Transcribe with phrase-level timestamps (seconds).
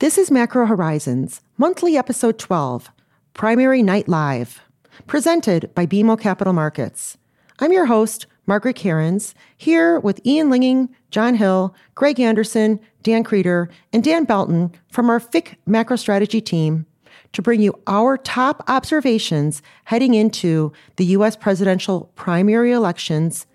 [0.00, 2.90] This is Macro Horizons, monthly episode 12,
[3.34, 4.62] Primary Night Live,
[5.06, 7.18] presented by BMO Capital Markets.
[7.58, 13.68] I'm your host, Margaret Kerins, here with Ian Lyngen, John Hill, Greg Anderson, Dan Krieter,
[13.92, 16.86] and Dan Belton from our FIC Macro Strategy team
[17.34, 21.36] to bring you our top observations heading into the U.S.
[21.36, 23.46] presidential primary elections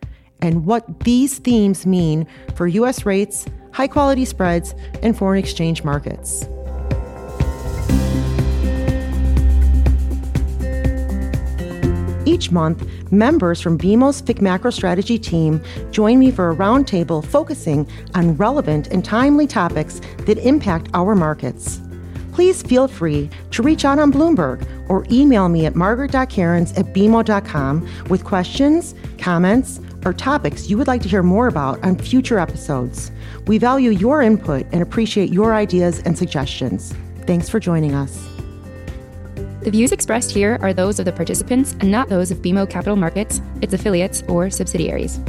[0.43, 3.03] and what these themes mean for U.S.
[3.03, 4.73] rates high quality spreads,
[5.03, 6.47] and foreign exchange markets.
[12.25, 15.61] Each month, members from BMO's FIC Macro Strategy team
[15.91, 21.81] join me for a roundtable focusing on relevant and timely topics that impact our markets.
[22.35, 27.89] Please feel free to reach out on Bloomberg or email me at margaret.kerins at bmo.com
[28.09, 33.09] with questions, comments, or topics you would like to hear more about on future episodes.
[33.47, 36.93] We value your input and appreciate your ideas and suggestions.
[37.25, 38.27] Thanks for joining us.
[39.61, 42.97] The views expressed here are those of the participants and not those of BMO Capital
[42.97, 45.21] Markets, its affiliates, or subsidiaries.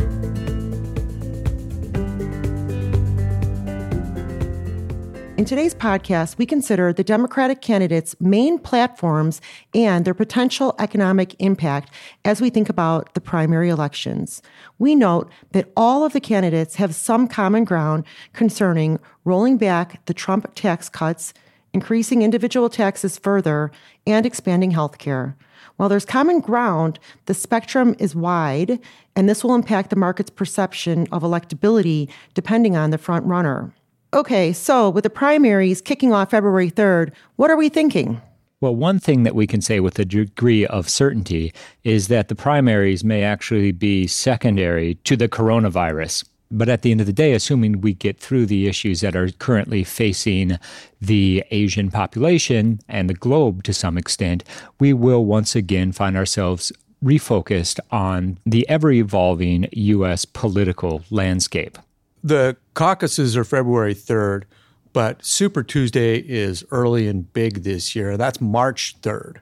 [5.37, 9.43] In today's podcast, we consider the Democratic candidates' main platforms
[9.75, 11.93] and their potential economic impact
[12.25, 14.41] as we think about the primary elections.
[14.79, 20.15] We note that all of the candidates have some common ground concerning rolling back the
[20.15, 21.35] Trump tax cuts,
[21.75, 23.71] increasing individual taxes further,
[24.07, 25.37] and expanding health care.
[25.77, 28.81] While there's common ground, the spectrum is wide,
[29.15, 33.75] and this will impact the market's perception of electability depending on the front runner.
[34.15, 38.21] Okay, so with the primaries kicking off February 3rd, what are we thinking?
[38.61, 41.53] Well, one thing that we can say with a degree of certainty
[41.85, 46.25] is that the primaries may actually be secondary to the coronavirus.
[46.51, 49.31] But at the end of the day, assuming we get through the issues that are
[49.33, 50.59] currently facing
[51.01, 54.45] the Asian population and the globe to some extent,
[54.79, 56.73] we will once again find ourselves
[57.05, 60.25] refocused on the ever evolving U.S.
[60.25, 61.79] political landscape.
[62.27, 64.47] The caucuses are February 3rd,
[64.93, 68.17] but Super Tuesday is early and big this year.
[68.17, 69.37] That's March 3rd.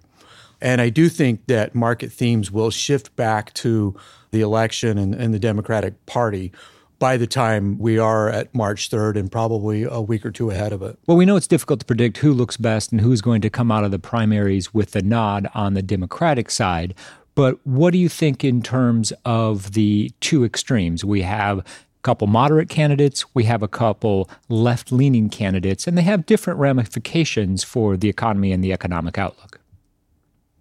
[0.60, 3.96] And I do think that market themes will shift back to
[4.32, 6.52] the election and, and, the Democratic Party
[6.98, 10.74] by the time we are at March 3rd and probably a week or two ahead
[10.74, 10.98] of it.
[11.06, 13.72] Well, we know it's difficult to predict who looks best and who's going to come
[13.72, 16.94] out of the primaries with the nod on the Democratic side.
[17.34, 21.04] But what do you think in terms of the two extremes?
[21.04, 21.64] We have
[22.04, 27.64] couple moderate candidates, we have a couple left leaning candidates, and they have different ramifications
[27.64, 29.60] for the economy and the economic outlook.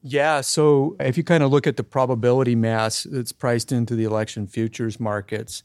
[0.02, 4.04] Yeah, so if you kind of look at the probability mass that's priced into the
[4.04, 5.64] election futures markets,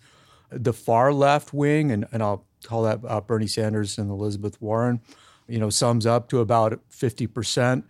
[0.50, 5.00] the far left wing, and, and I'll call that uh, Bernie Sanders and Elizabeth Warren,
[5.48, 7.84] you know, sums up to about 50%.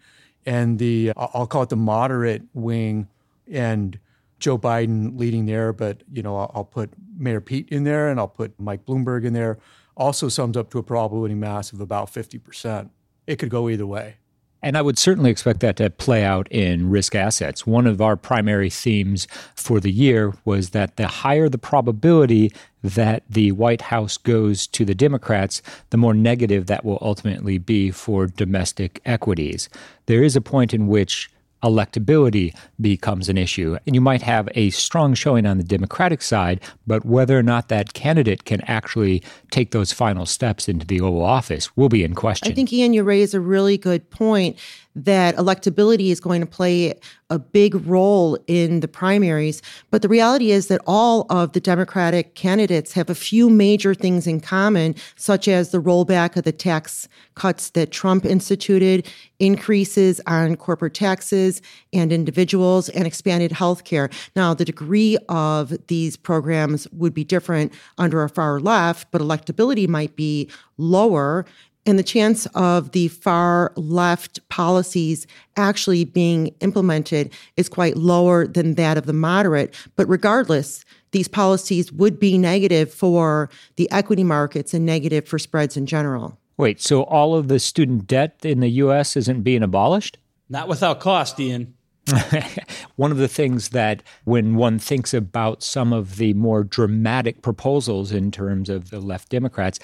[0.46, 3.08] And the, I'll call it the moderate wing,
[3.50, 3.98] and
[4.38, 8.18] Joe Biden leading there, but you know I'll, I'll, put Mayor Pete in there, and
[8.20, 9.58] I'll put Mike Bloomberg in there.
[9.96, 12.90] Also sums up to a probability mass of about fifty percent.
[13.26, 14.16] It could go either way.
[14.60, 17.66] And I would certainly expect that to play out in risk assets.
[17.66, 23.22] One of our primary themes for the year was that the higher the probability that
[23.28, 28.26] the White House goes to the Democrats, the more negative that will ultimately be for
[28.26, 29.68] domestic equities.
[30.06, 31.30] There is a point in which
[31.62, 33.76] electability becomes an issue.
[33.86, 37.68] And you might have a strong showing on the Democratic side, but whether or not
[37.68, 42.14] that candidate can actually take those final steps into the Oval Office will be in
[42.14, 42.50] question.
[42.50, 44.56] I think, Ian, you raise a really good point
[45.04, 46.94] that electability is going to play
[47.30, 49.60] a big role in the primaries.
[49.90, 54.26] But the reality is that all of the Democratic candidates have a few major things
[54.26, 59.06] in common, such as the rollback of the tax cuts that Trump instituted,
[59.38, 61.60] increases on corporate taxes
[61.92, 64.08] and individuals, and expanded health care.
[64.34, 69.86] Now, the degree of these programs would be different under a far left, but electability
[69.86, 70.48] might be
[70.78, 71.44] lower
[71.88, 75.26] and the chance of the far left policies
[75.56, 79.74] actually being implemented is quite lower than that of the moderate.
[79.96, 85.78] But regardless, these policies would be negative for the equity markets and negative for spreads
[85.78, 86.38] in general.
[86.58, 89.16] Wait, so all of the student debt in the U.S.
[89.16, 90.18] isn't being abolished?
[90.50, 91.72] Not without cost, Ian.
[92.96, 98.12] one of the things that when one thinks about some of the more dramatic proposals
[98.12, 99.78] in terms of the left Democrats,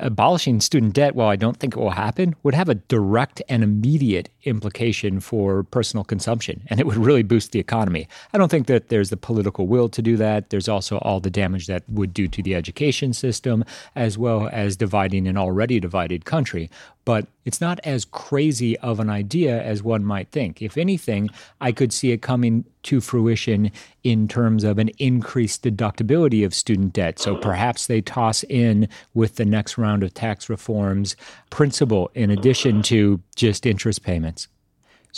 [0.00, 3.62] abolishing student debt, while I don't think it will happen, would have a direct and
[3.62, 8.08] immediate implication for personal consumption, and it would really boost the economy.
[8.32, 10.50] I don't think that there's the political will to do that.
[10.50, 13.64] There's also all the damage that would do to the education system,
[13.94, 16.70] as well as dividing an already divided country.
[17.08, 20.60] but it's not as crazy of an idea as one might think.
[20.60, 23.70] If anything, I could see it coming to fruition
[24.04, 27.18] in terms of an increased deductibility of student debt.
[27.18, 31.16] So perhaps they toss in with the next round of tax reforms
[31.48, 34.37] principal in addition to just interest payments.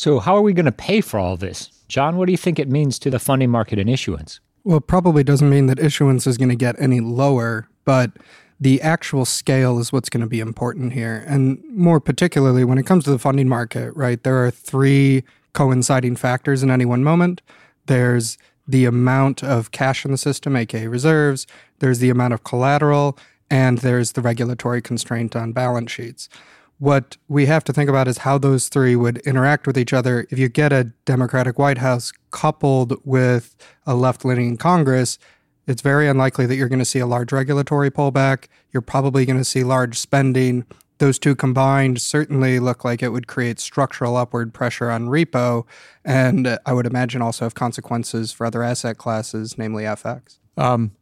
[0.00, 1.68] So, how are we going to pay for all this?
[1.86, 4.40] John, what do you think it means to the funding market and issuance?
[4.64, 8.12] Well, it probably doesn't mean that issuance is going to get any lower, but
[8.58, 11.22] the actual scale is what's going to be important here.
[11.28, 14.24] And more particularly when it comes to the funding market, right?
[14.24, 17.42] There are three coinciding factors in any one moment.
[17.84, 21.46] There's the amount of cash in the system, aka reserves,
[21.80, 23.18] there's the amount of collateral,
[23.50, 26.30] and there's the regulatory constraint on balance sheets.
[26.80, 30.26] What we have to think about is how those three would interact with each other.
[30.30, 33.54] If you get a Democratic White House coupled with
[33.86, 35.18] a left leaning Congress,
[35.66, 38.46] it's very unlikely that you're going to see a large regulatory pullback.
[38.72, 40.64] You're probably going to see large spending.
[40.96, 45.66] Those two combined certainly look like it would create structural upward pressure on repo,
[46.02, 50.38] and I would imagine also have consequences for other asset classes, namely FX.
[50.56, 50.92] Um,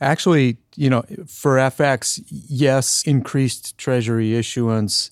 [0.00, 5.10] actually, you know, for FX, yes, increased Treasury issuance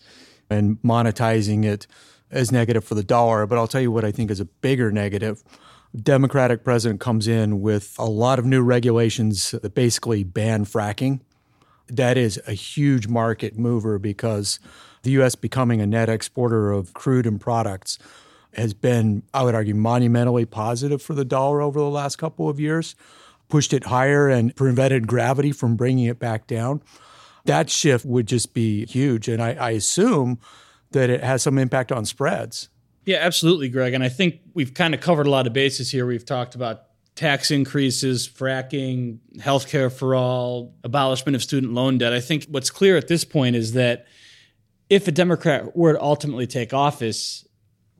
[0.49, 1.87] and monetizing it
[2.31, 3.47] is negative for the dollar.
[3.47, 5.43] But I'll tell you what I think is a bigger negative
[6.03, 11.21] Democratic president comes in with a lot of new regulations that basically ban fracking.
[11.89, 14.61] That is a huge market mover because
[15.03, 15.37] the U.S.
[15.37, 17.99] becoming a net exporter of crude and products
[18.55, 22.59] has been, I would argue, monumentally positive for the dollar over the last couple of
[22.59, 22.95] years,
[23.49, 26.83] pushed it higher and prevented gravity from bringing it back down.
[27.45, 29.29] That shift would just be huge.
[29.29, 30.41] And I, I assume
[30.91, 32.69] that it has some impact on spreads.
[33.05, 33.95] Yeah, absolutely, Greg.
[33.95, 36.07] And I think we've kind of covered a lot of bases here.
[36.07, 36.83] We've talked about
[37.15, 42.13] tax increases, fracking, healthcare for all, abolishment of student loan debt.
[42.13, 44.07] I think what's clear at this point is that
[44.91, 47.47] if a Democrat were to ultimately take office,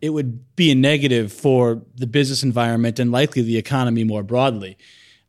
[0.03, 4.77] it would be a negative for the business environment and likely the economy more broadly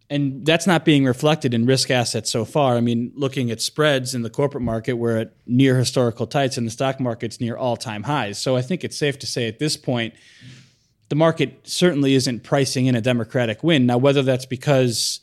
[0.09, 2.77] and that's not being reflected in risk assets so far.
[2.77, 6.65] I mean, looking at spreads in the corporate market, we're at near historical tights, and
[6.65, 8.37] the stock market's near all time highs.
[8.37, 10.13] So I think it's safe to say at this point,
[11.09, 13.85] the market certainly isn't pricing in a Democratic win.
[13.85, 15.19] Now, whether that's because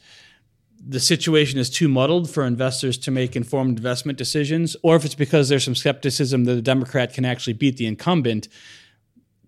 [0.86, 5.14] the situation is too muddled for investors to make informed investment decisions, or if it's
[5.14, 8.48] because there's some skepticism that a Democrat can actually beat the incumbent.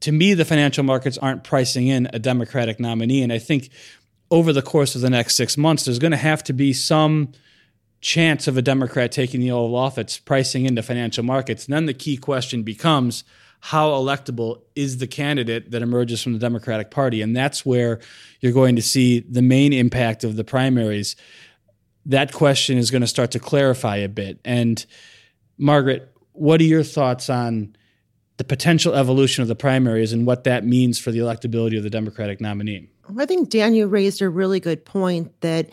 [0.01, 3.23] To me, the financial markets aren't pricing in a Democratic nominee.
[3.23, 3.71] And I think
[4.31, 7.33] over the course of the next six months, there's going to have to be some
[8.01, 11.67] chance of a Democrat taking the Oval Office pricing into financial markets.
[11.67, 13.25] And then the key question becomes
[13.61, 17.23] how electable is the candidate that emerges from the Democratic Party?
[17.23, 18.01] And that's where
[18.41, 21.17] you're going to see the main impact of the primaries.
[22.05, 24.39] That question is going to start to clarify a bit.
[24.45, 24.85] And
[25.59, 27.75] Margaret, what are your thoughts on
[28.37, 31.91] the potential evolution of the primaries and what that means for the electability of the
[31.91, 32.91] Democratic nominee?
[33.19, 35.71] I think Daniel raised a really good point that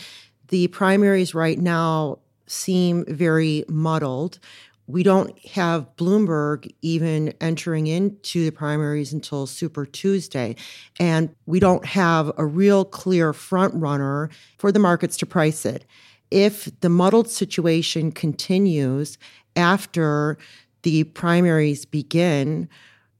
[0.49, 4.39] the primaries right now seem very muddled.
[4.85, 10.55] We don't have Bloomberg even entering into the primaries until Super Tuesday.
[10.99, 15.85] And we don't have a real clear front runner for the markets to price it.
[16.31, 19.17] If the muddled situation continues
[19.55, 20.37] after
[20.81, 22.67] the primaries begin,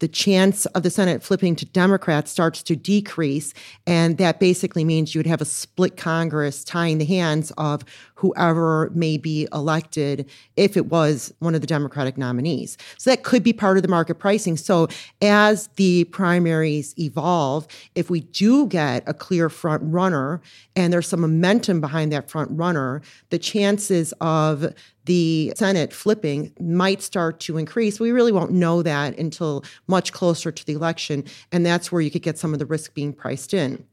[0.03, 3.53] the chance of the Senate flipping to Democrats starts to decrease.
[3.87, 8.91] And that basically means you would have a split Congress tying the hands of whoever
[8.93, 12.77] may be elected if it was one of the Democratic nominees.
[12.97, 14.57] So that could be part of the market pricing.
[14.57, 14.89] So
[15.21, 20.41] as the primaries evolve, if we do get a clear front runner
[20.75, 24.73] and there's some momentum behind that front runner, the chances of
[25.05, 27.99] the Senate flipping might start to increase.
[27.99, 31.25] We really won't know that until much closer to the election.
[31.51, 33.85] And that's where you could get some of the risk being priced in.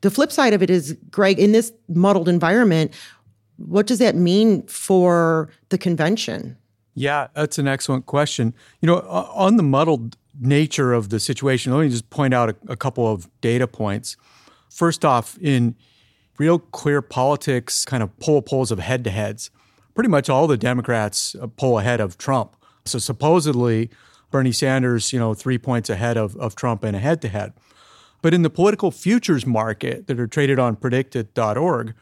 [0.00, 2.92] The flip side of it is, Greg, in this muddled environment,
[3.56, 6.56] what does that mean for the convention?
[6.94, 8.54] Yeah, that's an excellent question.
[8.80, 12.56] You know, on the muddled nature of the situation, let me just point out a,
[12.68, 14.16] a couple of data points.
[14.70, 15.76] First off, in
[16.38, 19.50] real clear politics, kind of poll polls of head to heads,
[19.94, 22.56] pretty much all the Democrats uh, pull ahead of Trump.
[22.84, 23.90] So supposedly,
[24.30, 27.52] Bernie Sanders, you know, three points ahead of, of Trump in a head to head.
[28.22, 31.94] But in the political futures market that are traded on PredictIt.org,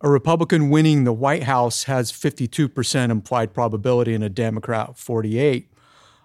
[0.00, 5.70] a Republican winning the White House has 52% implied probability and a Democrat 48.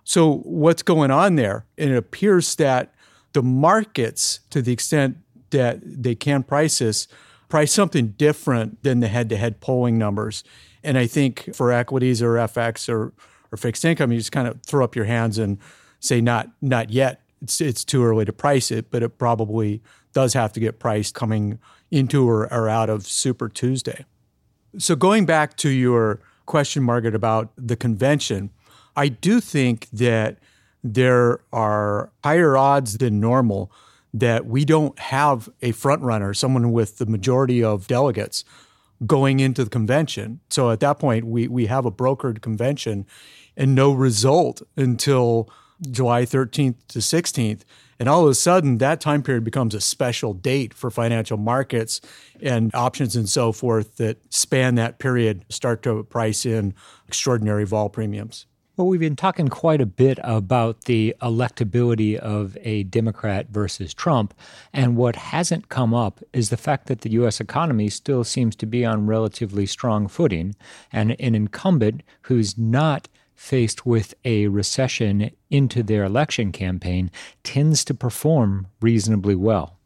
[0.03, 1.65] So what's going on there?
[1.77, 2.93] And it appears that
[3.33, 5.17] the markets, to the extent
[5.49, 7.07] that they can price this,
[7.53, 10.43] price something different than the head-to-head polling numbers.
[10.83, 13.13] And I think for equities or FX or
[13.51, 15.59] or fixed income, you just kind of throw up your hands and
[15.99, 17.21] say, not, not yet.
[17.43, 19.83] It's, it's too early to price it, but it probably
[20.13, 21.59] does have to get priced coming
[21.91, 24.03] into or, or out of Super Tuesday.
[24.79, 28.49] So going back to your question, Margaret, about the convention,
[28.95, 30.39] I do think that
[30.83, 33.71] there are higher odds than normal
[34.13, 38.43] that we don't have a front runner, someone with the majority of delegates
[39.05, 40.39] going into the convention.
[40.49, 43.05] So at that point, we, we have a brokered convention
[43.57, 45.49] and no result until
[45.81, 47.61] July 13th to 16th.
[47.99, 52.01] And all of a sudden, that time period becomes a special date for financial markets
[52.41, 56.73] and options and so forth that span that period start to price in
[57.07, 58.45] extraordinary vol premiums.
[58.75, 64.33] Well, we've been talking quite a bit about the electability of a Democrat versus Trump.
[64.73, 67.39] And what hasn't come up is the fact that the U.S.
[67.39, 70.55] economy still seems to be on relatively strong footing.
[70.91, 77.11] And an incumbent who's not faced with a recession into their election campaign
[77.43, 79.77] tends to perform reasonably well.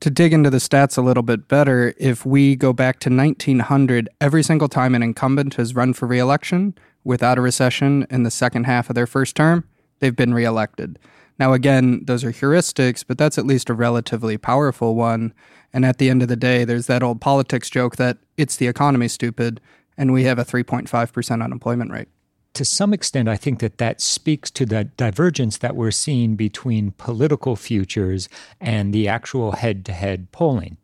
[0.00, 4.08] To dig into the stats a little bit better, if we go back to 1900,
[4.18, 8.64] every single time an incumbent has run for reelection, without a recession in the second
[8.64, 9.64] half of their first term,
[9.98, 10.98] they've been reelected.
[11.38, 15.34] Now, again, those are heuristics, but that's at least a relatively powerful one.
[15.70, 18.68] And at the end of the day, there's that old politics joke that it's the
[18.68, 19.60] economy, stupid,
[19.98, 22.08] and we have a 3.5% unemployment rate.
[22.54, 26.92] To some extent, I think that that speaks to the divergence that we're seeing between
[26.92, 28.28] political futures
[28.60, 30.76] and the actual head to head polling.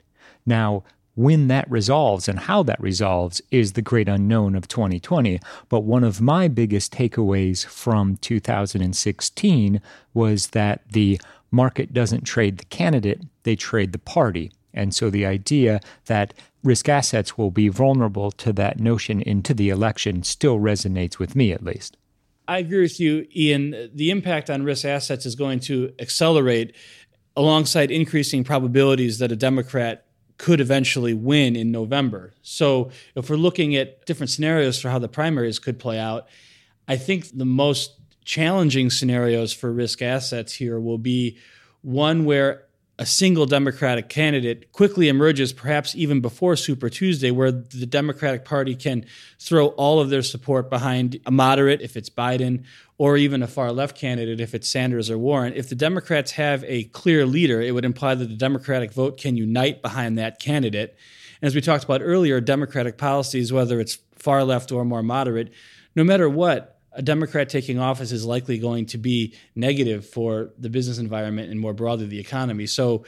[0.46, 0.85] Now,
[1.16, 5.40] when that resolves and how that resolves is the great unknown of 2020.
[5.68, 9.80] But one of my biggest takeaways from 2016
[10.12, 11.18] was that the
[11.50, 14.52] market doesn't trade the candidate, they trade the party.
[14.75, 16.35] And so the idea that
[16.66, 21.52] risk assets will be vulnerable to that notion into the election still resonates with me,
[21.52, 21.96] at least.
[22.49, 23.90] I agree with you, Ian.
[23.94, 26.76] The impact on risk assets is going to accelerate
[27.37, 30.06] alongside increasing probabilities that a Democrat
[30.38, 32.35] could eventually win in November.
[32.42, 36.28] So if we're looking at different scenarios for how the primaries could play out,
[36.87, 37.94] I think the most
[38.25, 41.38] challenging scenarios for risk assets here will be
[41.82, 42.65] one where
[42.98, 48.74] a single Democratic candidate quickly emerges, perhaps even before Super Tuesday, where the Democratic Party
[48.74, 49.04] can
[49.38, 52.64] throw all of their support behind a moderate, if it's Biden,
[52.96, 55.52] or even a far left candidate, if it's Sanders or Warren.
[55.54, 59.36] If the Democrats have a clear leader, it would imply that the Democratic vote can
[59.36, 60.96] unite behind that candidate.
[61.42, 65.52] And as we talked about earlier, Democratic policies, whether it's far left or more moderate,
[65.94, 70.70] no matter what, a Democrat taking office is likely going to be negative for the
[70.70, 72.66] business environment and more broadly the economy.
[72.66, 73.04] So,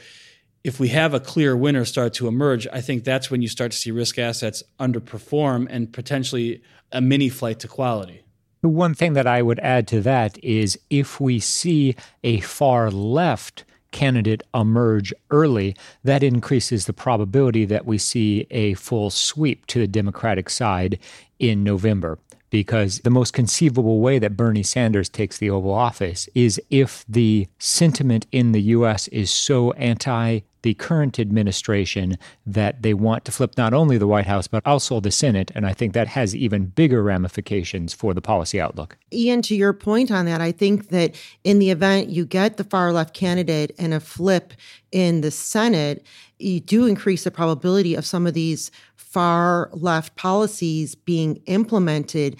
[0.61, 3.71] if we have a clear winner start to emerge, I think that's when you start
[3.71, 8.23] to see risk assets underperform and potentially a mini flight to quality.
[8.61, 12.91] The one thing that I would add to that is if we see a far
[12.91, 19.79] left candidate emerge early, that increases the probability that we see a full sweep to
[19.79, 20.99] the Democratic side
[21.39, 22.19] in November
[22.49, 27.47] because the most conceivable way that Bernie Sanders takes the Oval Office is if the
[27.57, 29.07] sentiment in the U.S.
[29.09, 34.25] is so anti the current administration that they want to flip not only the White
[34.25, 35.51] House, but also the Senate.
[35.55, 38.97] And I think that has even bigger ramifications for the policy outlook.
[39.13, 42.63] Ian, to your point on that, I think that in the event you get the
[42.63, 44.53] far left candidate and a flip
[44.91, 46.05] in the Senate,
[46.39, 52.37] you do increase the probability of some of these far left policies being implemented,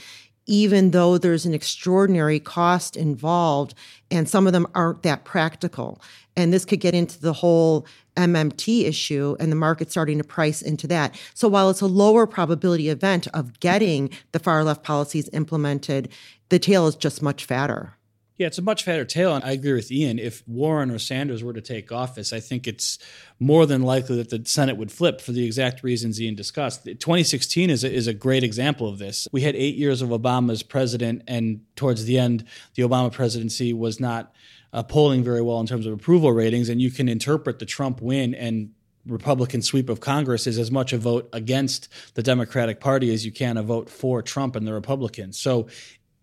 [0.49, 3.75] even though there's an extraordinary cost involved,
[4.09, 6.01] and some of them aren't that practical.
[6.35, 7.85] And this could get into the whole
[8.17, 11.15] MMT issue and the market starting to price into that.
[11.35, 16.09] So while it's a lower probability event of getting the far left policies implemented,
[16.49, 17.93] the tail is just much fatter.
[18.39, 19.35] Yeah, it's a much fatter tail.
[19.35, 20.17] And I agree with Ian.
[20.17, 22.97] If Warren or Sanders were to take office, I think it's
[23.37, 26.85] more than likely that the Senate would flip for the exact reasons Ian discussed.
[26.85, 29.27] 2016 is a, is a great example of this.
[29.33, 33.73] We had eight years of Obama as president, and towards the end, the Obama presidency
[33.73, 34.33] was not
[34.71, 36.69] uh, polling very well in terms of approval ratings.
[36.69, 38.71] And you can interpret the Trump win and
[39.05, 43.31] Republican sweep of Congress is as much a vote against the Democratic Party as you
[43.31, 45.37] can a vote for Trump and the Republicans.
[45.37, 45.67] So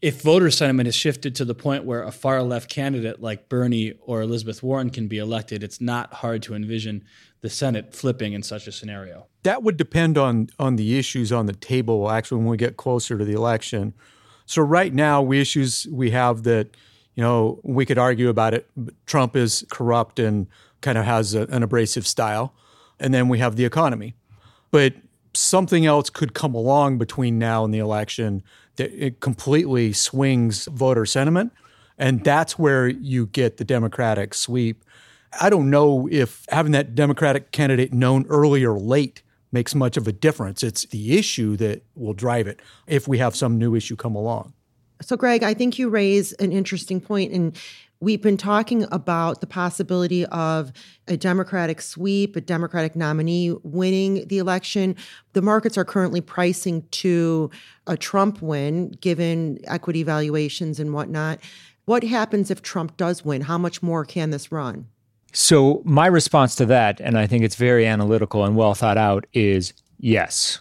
[0.02, 3.94] if voter sentiment has shifted to the point where a far left candidate like Bernie
[4.02, 7.04] or Elizabeth Warren can be elected, it's not hard to envision
[7.40, 9.26] the Senate flipping in such a scenario.
[9.42, 13.16] That would depend on on the issues on the table actually when we get closer
[13.16, 13.94] to the election.
[14.44, 16.76] So right now, we issues we have that
[17.14, 18.68] you know we could argue about it.
[19.06, 20.46] Trump is corrupt and
[20.82, 22.54] kind of has a, an abrasive style,
[23.00, 24.14] and then we have the economy.
[24.70, 24.94] But
[25.32, 28.42] something else could come along between now and the election
[28.78, 31.52] it completely swings voter sentiment.
[31.98, 34.84] And that's where you get the Democratic sweep.
[35.40, 40.06] I don't know if having that Democratic candidate known early or late makes much of
[40.06, 40.62] a difference.
[40.62, 44.52] It's the issue that will drive it if we have some new issue come along.
[45.02, 47.56] So, Greg, I think you raise an interesting point, and
[48.00, 50.72] we've been talking about the possibility of
[51.08, 54.96] a Democratic sweep, a Democratic nominee winning the election.
[55.32, 57.50] The markets are currently pricing to
[57.86, 61.40] a Trump win, given equity valuations and whatnot.
[61.84, 63.42] What happens if Trump does win?
[63.42, 64.86] How much more can this run?
[65.32, 69.26] So, my response to that, and I think it's very analytical and well thought out,
[69.32, 70.60] is yes.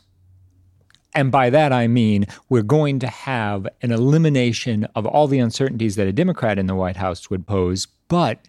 [1.16, 5.96] And by that, I mean we're going to have an elimination of all the uncertainties
[5.96, 8.40] that a Democrat in the White House would pose, but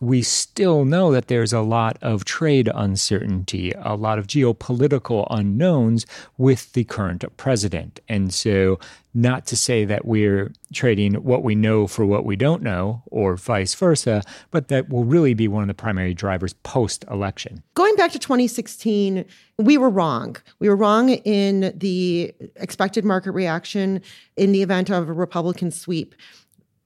[0.00, 6.06] we still know that there's a lot of trade uncertainty, a lot of geopolitical unknowns
[6.36, 8.00] with the current president.
[8.08, 8.78] And so,
[9.16, 13.36] not to say that we're trading what we know for what we don't know, or
[13.36, 17.62] vice versa, but that will really be one of the primary drivers post election.
[17.74, 19.24] Going back to 2016,
[19.58, 20.36] we were wrong.
[20.58, 24.02] We were wrong in the expected market reaction
[24.36, 26.16] in the event of a Republican sweep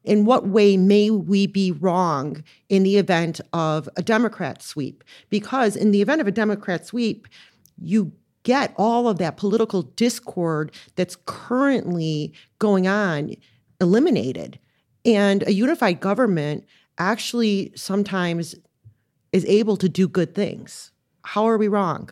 [0.09, 5.05] in what way may we be wrong in the event of a Democrat sweep?
[5.29, 7.29] Because in the event of a Democrat sweep,
[7.77, 8.11] you
[8.43, 13.35] get all of that political discord that's currently going on
[13.83, 14.59] eliminated.
[15.05, 16.65] And a unified government
[16.97, 18.55] actually sometimes
[19.33, 20.91] is able to do good things.
[21.23, 22.09] How are we wrong?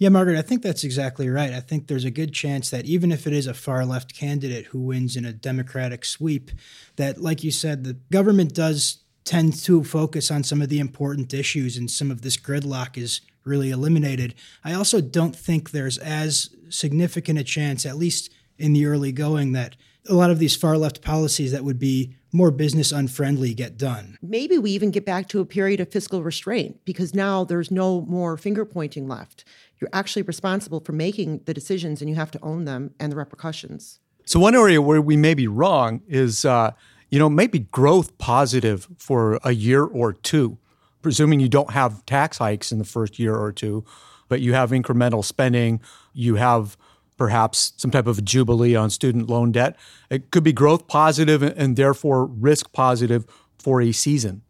[0.00, 1.52] Yeah, Margaret, I think that's exactly right.
[1.52, 4.64] I think there's a good chance that even if it is a far left candidate
[4.64, 6.50] who wins in a Democratic sweep,
[6.96, 11.34] that, like you said, the government does tend to focus on some of the important
[11.34, 14.34] issues and some of this gridlock is really eliminated.
[14.64, 19.52] I also don't think there's as significant a chance, at least in the early going,
[19.52, 19.76] that
[20.08, 24.16] a lot of these far left policies that would be more business unfriendly get done.
[24.22, 28.02] Maybe we even get back to a period of fiscal restraint because now there's no
[28.02, 29.44] more finger pointing left
[29.80, 33.16] you're actually responsible for making the decisions and you have to own them and the
[33.16, 33.98] repercussions.
[34.26, 36.72] So, one area where we may be wrong is, uh,
[37.10, 40.58] you know, maybe growth positive for a year or two,
[41.02, 43.84] presuming you don't have tax hikes in the first year or two,
[44.28, 45.80] but you have incremental spending,
[46.12, 46.76] you have
[47.20, 49.76] perhaps some type of jubilee on student loan debt.
[50.08, 53.26] It could be growth positive and therefore risk positive
[53.58, 54.40] for a season.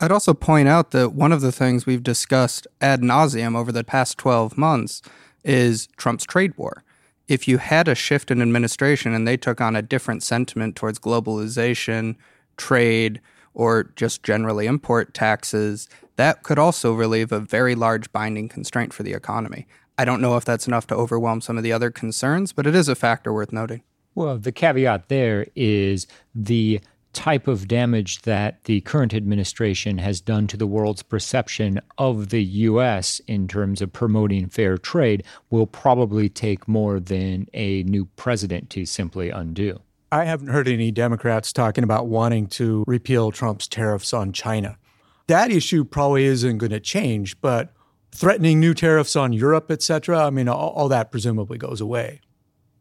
[0.00, 3.84] I'd also point out that one of the things we've discussed ad nauseum over the
[3.84, 5.02] past 12 months
[5.44, 6.84] is Trump's trade war.
[7.28, 10.98] If you had a shift in administration and they took on a different sentiment towards
[10.98, 12.16] globalization,
[12.56, 13.20] trade,
[13.52, 19.02] or just generally import taxes, that could also relieve a very large binding constraint for
[19.02, 19.66] the economy.
[19.98, 22.74] I don't know if that's enough to overwhelm some of the other concerns, but it
[22.74, 23.82] is a factor worth noting.
[24.14, 26.80] Well, the caveat there is the
[27.12, 32.44] type of damage that the current administration has done to the world's perception of the
[32.44, 33.20] U.S.
[33.26, 38.84] in terms of promoting fair trade will probably take more than a new president to
[38.84, 39.80] simply undo.
[40.12, 44.76] I haven't heard any Democrats talking about wanting to repeal Trump's tariffs on China.
[45.26, 47.72] That issue probably isn't going to change, but
[48.16, 52.20] threatening new tariffs on Europe, et cetera, I mean, all, all that presumably goes away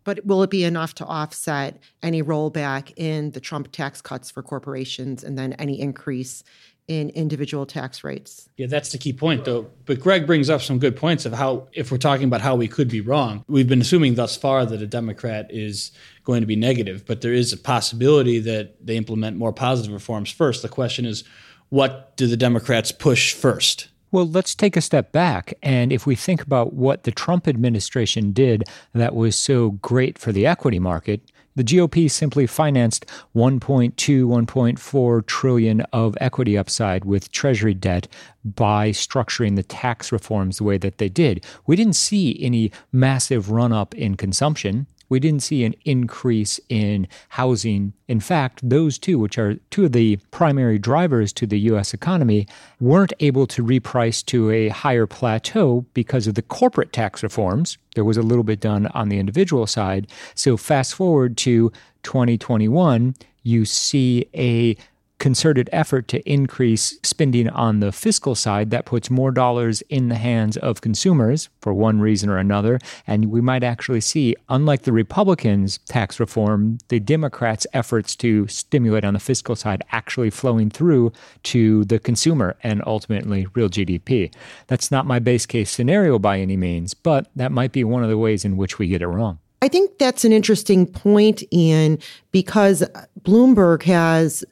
[0.06, 4.42] but will it be enough to offset any rollback in the Trump tax cuts for
[4.42, 6.44] corporations and then any increase
[6.88, 8.48] in individual tax rates?
[8.58, 9.68] Yeah, that's the key point, though.
[9.86, 12.68] But Greg brings up some good points of how, if we're talking about how we
[12.68, 15.92] could be wrong, we've been assuming thus far that a Democrat is
[16.24, 20.30] going to be negative, but there is a possibility that they implement more positive reforms
[20.30, 20.62] first.
[20.62, 21.24] The question is,
[21.70, 23.88] what do the Democrats push first?
[24.16, 25.54] Well, let's take a step back.
[25.62, 30.32] And if we think about what the Trump administration did that was so great for
[30.32, 31.20] the equity market,
[31.56, 38.08] the GOP simply financed 1.2, 1.4 trillion of equity upside with treasury debt
[38.46, 41.46] by structuring the tax reforms the way that they did.
[41.68, 47.08] We didn't see any massive run up in consumption we didn't see an increase in
[47.30, 47.94] housing.
[48.08, 52.48] In fact, those two, which are two of the primary drivers to the US economy,
[52.80, 57.78] weren't able to reprice to a higher plateau because of the corporate tax reforms.
[57.96, 60.08] There was a little bit done on the individual side.
[60.34, 61.72] So, fast forward to
[62.04, 64.76] 2021, you see a
[65.20, 70.16] concerted effort to increase spending on the fiscal side that puts more dollars in the
[70.16, 72.80] hands of consumers for one reason or another.
[73.08, 79.06] And we might actually see, unlike the Republicans' tax reform, the Democrats' efforts to stimulate
[79.06, 81.12] on the fiscal side actually flowing through
[81.44, 84.34] to the consumer and ultimately real GDP.
[84.68, 88.10] That's not my base case scenario by any means, but that might be one of
[88.10, 89.40] the ways in which we get it wrong.
[89.62, 91.98] I think that's an interesting point, Ian,
[92.32, 92.84] because
[93.22, 94.44] Bloomberg has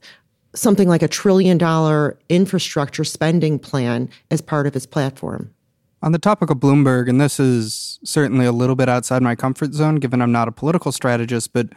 [0.55, 5.53] something like a trillion dollar infrastructure spending plan as part of his platform.
[6.01, 9.73] On the topic of Bloomberg, and this is certainly a little bit outside my comfort
[9.73, 11.69] zone given I'm not a political strategist, but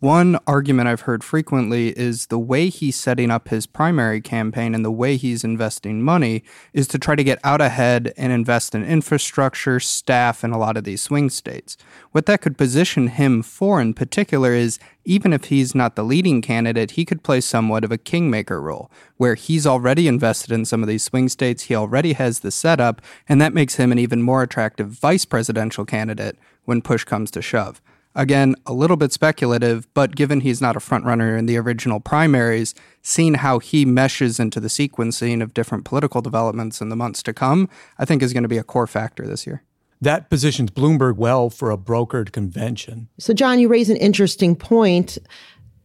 [0.00, 4.84] one argument I've heard frequently is the way he's setting up his primary campaign and
[4.84, 8.84] the way he's investing money is to try to get out ahead and invest in
[8.84, 11.76] infrastructure, staff, in a lot of these swing states.
[12.12, 16.42] What that could position him for in particular is even if he's not the leading
[16.42, 20.80] candidate, he could play somewhat of a kingmaker role, where he's already invested in some
[20.80, 24.22] of these swing states, he already has the setup, and that makes him an even
[24.22, 27.82] more attractive vice presidential candidate when push comes to shove.
[28.18, 32.74] Again, a little bit speculative, but given he's not a frontrunner in the original primaries,
[33.00, 37.32] seeing how he meshes into the sequencing of different political developments in the months to
[37.32, 39.62] come, I think is going to be a core factor this year.
[40.00, 43.08] That positions Bloomberg well for a brokered convention.
[43.18, 45.18] So, John, you raise an interesting point.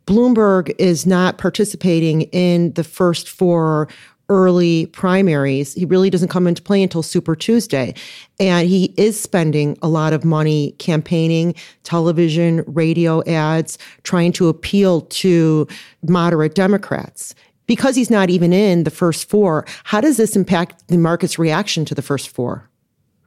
[0.08, 3.88] Bloomberg is not participating in the first four
[4.34, 5.74] early primaries.
[5.76, 7.93] He really doesn't come into play until Super Tuesday.
[8.39, 15.02] And he is spending a lot of money campaigning, television, radio ads, trying to appeal
[15.02, 15.67] to
[16.02, 17.36] moderate Democrats.
[17.67, 21.86] Because he's not even in the first four, how does this impact the market's reaction
[21.86, 22.69] to the first four?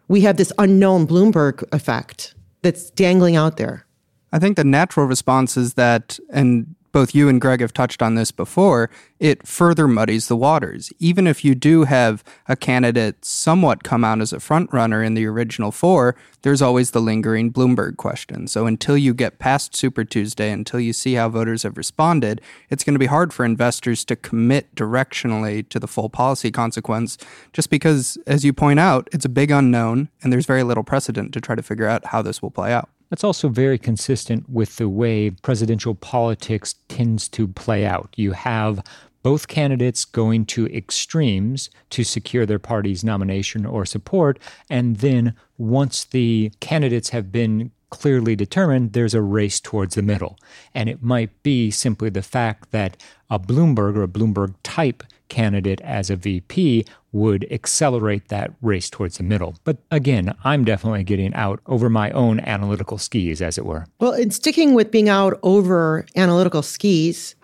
[0.09, 3.87] We have this unknown Bloomberg effect that's dangling out there.
[4.33, 8.15] I think the natural response is that, and both you and Greg have touched on
[8.15, 8.89] this before,
[9.21, 10.91] it further muddies the waters.
[10.99, 15.27] Even if you do have a candidate somewhat come out as a frontrunner in the
[15.27, 18.49] original four, there's always the lingering Bloomberg question.
[18.49, 22.83] So until you get past Super Tuesday, until you see how voters have responded, it's
[22.83, 27.19] going to be hard for investors to commit directionally to the full policy consequence,
[27.53, 31.35] just because, as you point out, it's a big unknown and there's very little precedent
[31.35, 32.89] to try to figure out how this will play out.
[33.11, 38.13] That's also very consistent with the way presidential politics tends to play out.
[38.17, 38.83] You have
[39.23, 44.39] both candidates going to extremes to secure their party's nomination or support.
[44.71, 50.39] And then once the candidates have been clearly determined, there's a race towards the middle.
[50.75, 52.97] And it might be simply the fact that
[53.31, 59.19] a Bloomberg or a Bloomberg type candidate as a VP would accelerate that race towards
[59.19, 59.57] the middle.
[59.65, 63.87] But again, I'm definitely getting out over my own analytical skis, as it were.
[64.01, 67.35] Well, in sticking with being out over analytical skis,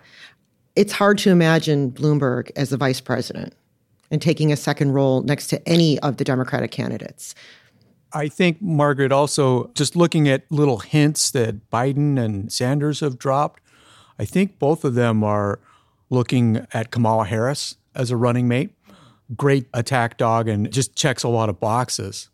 [0.75, 3.53] it's hard to imagine Bloomberg as the vice president
[4.11, 7.35] and taking a second role next to any of the Democratic candidates.
[8.13, 13.61] I think, Margaret, also just looking at little hints that Biden and Sanders have dropped,
[14.19, 15.59] I think both of them are
[16.09, 18.71] looking at Kamala Harris as a running mate.
[19.35, 22.29] Great attack dog and just checks a lot of boxes.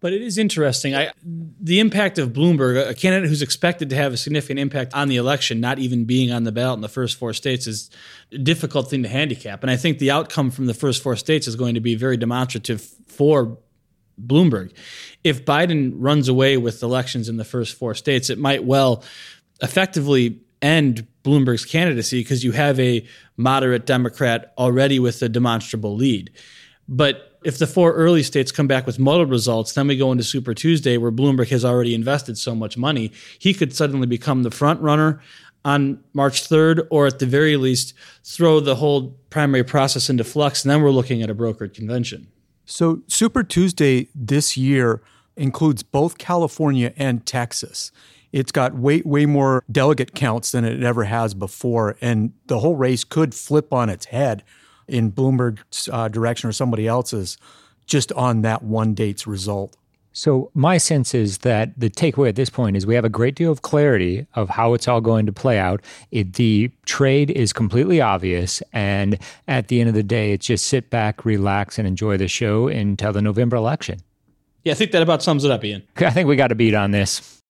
[0.00, 0.94] But it is interesting.
[0.94, 5.08] I, the impact of Bloomberg, a candidate who's expected to have a significant impact on
[5.08, 7.88] the election, not even being on the ballot in the first four states, is
[8.30, 9.62] a difficult thing to handicap.
[9.62, 12.18] And I think the outcome from the first four states is going to be very
[12.18, 13.56] demonstrative for
[14.20, 14.72] Bloomberg.
[15.22, 19.02] If Biden runs away with elections in the first four states, it might well
[19.62, 26.30] effectively end Bloomberg's candidacy because you have a moderate Democrat already with a demonstrable lead.
[26.88, 30.24] But if the four early states come back with muddled results, then we go into
[30.24, 34.50] Super Tuesday where Bloomberg has already invested so much money, he could suddenly become the
[34.50, 35.20] front runner
[35.64, 40.62] on March 3rd, or at the very least, throw the whole primary process into flux.
[40.62, 42.28] And then we're looking at a brokered convention.
[42.64, 45.02] So, Super Tuesday this year
[45.36, 47.92] includes both California and Texas.
[48.32, 52.76] It's got way way more delegate counts than it ever has before, and the whole
[52.76, 54.42] race could flip on its head
[54.88, 57.36] in Bloomberg's uh, direction or somebody else's
[57.86, 59.76] just on that one date's result.
[60.16, 63.34] So, my sense is that the takeaway at this point is we have a great
[63.34, 65.80] deal of clarity of how it's all going to play out.
[66.12, 68.62] It, the trade is completely obvious.
[68.72, 72.28] And at the end of the day, it's just sit back, relax, and enjoy the
[72.28, 73.98] show until the November election.
[74.62, 75.82] Yeah, I think that about sums it up, Ian.
[75.96, 77.42] I think we got a beat on this.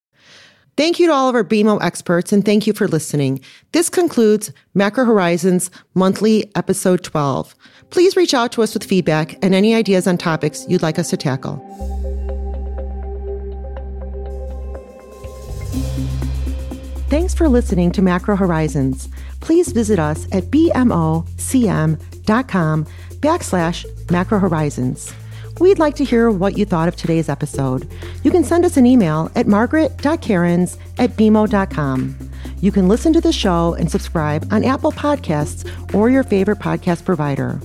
[0.79, 3.41] Thank you to all of our BMO experts, and thank you for listening.
[3.73, 7.55] This concludes Macro Horizons monthly episode 12.
[7.91, 11.11] Please reach out to us with feedback and any ideas on topics you'd like us
[11.11, 12.14] to tackle.
[17.09, 19.09] Thanks for listening to Macro Horizons.
[19.41, 21.27] Please visit us at bmocm.com
[23.21, 25.15] backslash macro horizons.
[25.61, 27.89] We'd like to hear what you thought of today's episode.
[28.25, 32.31] You can send us an email at margaret.kerins at bmo.com.
[32.61, 37.05] You can listen to the show and subscribe on Apple Podcasts or your favorite podcast
[37.05, 37.61] provider.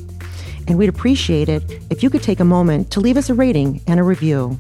[0.69, 3.82] And we'd appreciate it if you could take a moment to leave us a rating
[3.88, 4.58] and a review.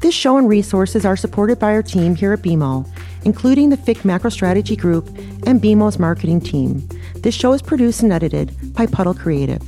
[0.00, 2.88] This show and resources are supported by our team here at BMO,
[3.24, 5.08] including the FIC Macro Strategy Group
[5.46, 6.88] and BMO's marketing team.
[7.16, 9.60] This show is produced and edited by Puddle Creative.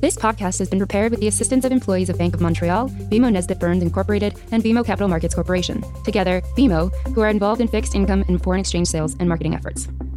[0.00, 3.30] This podcast has been prepared with the assistance of employees of Bank of Montreal, BMO
[3.30, 5.84] Nesbitt Burns Incorporated, and BMO Capital Markets Corporation.
[6.02, 9.86] Together, BMO, who are involved in fixed income and foreign exchange sales and marketing efforts.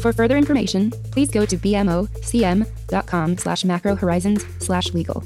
[0.00, 5.22] For further information, please go to bmocm.com slash macrohorizons slash legal.